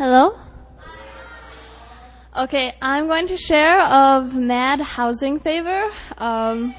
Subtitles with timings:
[0.00, 0.34] Hello?
[2.34, 5.90] Okay, I'm going to share of mad housing favor.
[6.16, 6.74] Um,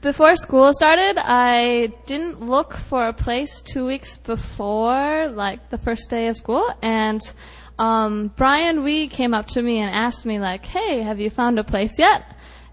[0.00, 6.08] before school started, I didn't look for a place two weeks before, like the first
[6.08, 7.20] day of school, and
[7.80, 11.58] um, Brian Wee came up to me and asked me, like, "Hey, have you found
[11.58, 12.22] a place yet?"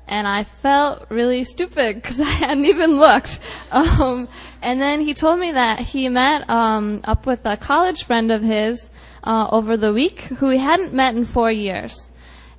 [0.07, 3.39] And I felt really stupid because I hadn't even looked.
[3.71, 4.27] Um,
[4.61, 8.41] and then he told me that he met um, up with a college friend of
[8.41, 8.89] his
[9.23, 12.11] uh, over the week who he hadn't met in four years.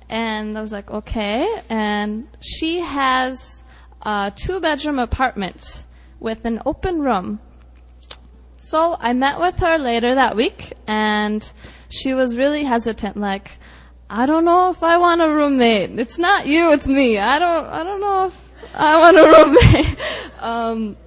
[0.09, 1.61] And I was like, okay.
[1.69, 3.63] And she has
[4.01, 5.85] a two bedroom apartment
[6.19, 7.39] with an open room.
[8.57, 11.49] So I met with her later that week and
[11.89, 13.51] she was really hesitant, like,
[14.09, 15.99] I don't know if I want a roommate.
[15.99, 17.17] It's not you, it's me.
[17.17, 19.99] I don't, I don't know if I want a roommate.
[20.39, 20.97] um,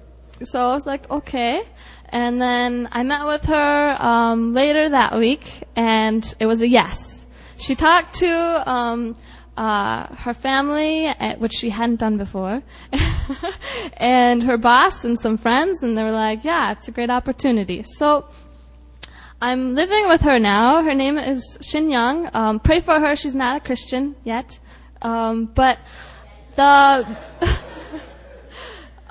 [0.43, 1.63] so I was like, okay.
[2.09, 7.25] And then I met with her um, later that week, and it was a yes.
[7.57, 9.15] She talked to um,
[9.57, 12.61] uh, her family, uh, which she hadn't done before,
[13.97, 17.83] and her boss and some friends, and they were like, "Yeah, it's a great opportunity."
[17.97, 18.27] So
[19.41, 20.83] I'm living with her now.
[20.83, 22.29] Her name is Shin Young.
[22.33, 23.15] Um, pray for her.
[23.15, 24.59] She's not a Christian yet,
[25.01, 25.79] um, but
[26.55, 27.17] the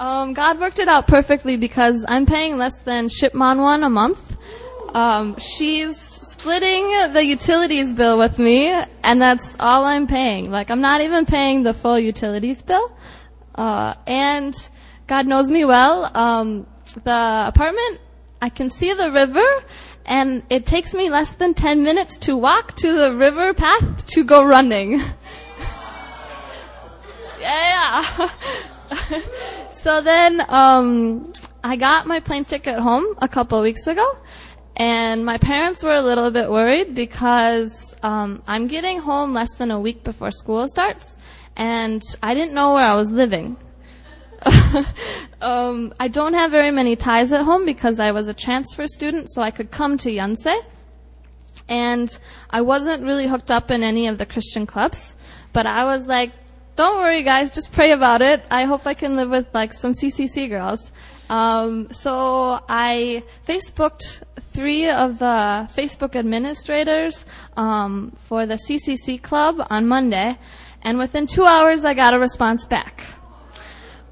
[0.00, 4.38] Um, God worked it out perfectly because I'm paying less than Shipman Shipmon a month.
[4.94, 8.68] Um, she's splitting the utilities bill with me,
[9.02, 10.50] and that's all I'm paying.
[10.50, 12.90] Like, I'm not even paying the full utilities bill.
[13.54, 14.54] Uh, and
[15.06, 16.10] God knows me well.
[16.16, 16.66] Um,
[17.04, 18.00] the apartment,
[18.40, 19.44] I can see the river,
[20.06, 24.24] and it takes me less than 10 minutes to walk to the river path to
[24.24, 25.00] go running.
[27.40, 28.30] yeah.
[29.72, 34.18] so then um, I got my plane ticket home a couple weeks ago,
[34.76, 39.70] and my parents were a little bit worried because um, I'm getting home less than
[39.70, 41.16] a week before school starts,
[41.56, 43.56] and I didn't know where I was living.
[45.40, 49.30] um, I don't have very many ties at home because I was a transfer student,
[49.30, 50.60] so I could come to Yonsei.
[51.68, 52.16] And
[52.50, 55.14] I wasn't really hooked up in any of the Christian clubs,
[55.52, 56.32] but I was like,
[56.76, 57.52] don't worry, guys.
[57.52, 58.42] Just pray about it.
[58.50, 60.90] I hope I can live with like some CCC girls.
[61.28, 64.22] Um, so I Facebooked
[64.52, 67.24] three of the Facebook administrators
[67.56, 70.38] um, for the CCC club on Monday,
[70.82, 73.04] and within two hours, I got a response back.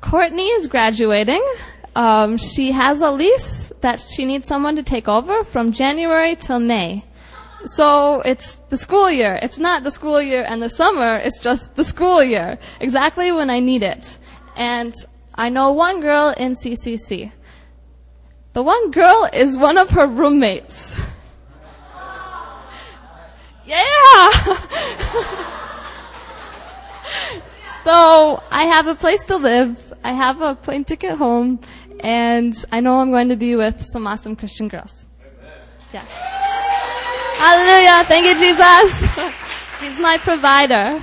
[0.09, 1.45] Courtney is graduating.
[1.95, 6.61] Um, she has a lease that she needs someone to take over from January till
[6.61, 7.05] May.
[7.67, 9.39] So it's the school year.
[9.43, 12.59] It's not the school year and the summer, it's just the school year.
[12.81, 14.17] Exactly when I need it.
[14.57, 14.95] And
[15.35, 17.31] I know one girl in CCC.
[18.55, 20.97] The one girl is one of her roommates.
[23.69, 25.05] Yeah!
[28.51, 29.93] I have a place to live.
[30.05, 31.61] I have a plane ticket home.
[32.01, 35.07] And I know I'm going to be with some awesome Christian girls.
[35.93, 36.07] Yes.
[37.45, 38.05] Hallelujah.
[38.05, 38.91] Thank you, Jesus.
[39.81, 41.03] He's my provider.